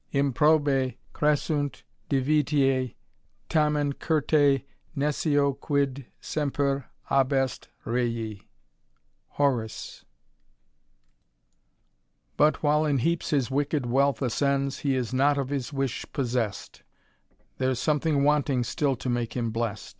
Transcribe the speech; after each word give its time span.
Improba 0.11 0.95
Crescunt 1.13 1.83
divitia^ 2.09 2.95
tamen 3.51 3.93
Curta 3.93 4.63
nescio 4.97 5.53
quid 5.59 6.07
semper 6.19 6.85
ahest 7.11 7.67
ret, 7.85 8.39
HOB. 9.33 9.69
But, 12.35 12.63
while 12.63 12.83
in 12.83 12.97
heaps 12.97 13.29
his 13.29 13.51
wicked 13.51 13.85
wealth 13.85 14.23
ascends, 14.23 14.79
He 14.79 14.95
is 14.95 15.13
not 15.13 15.37
of 15.37 15.49
his 15.49 15.71
wish 15.71 16.03
possessed; 16.11 16.81
There's 17.59 17.77
something 17.77 18.23
wanting 18.23 18.63
still 18.63 18.95
to 18.95 19.07
make 19.07 19.37
him 19.37 19.51
hlest." 19.53 19.89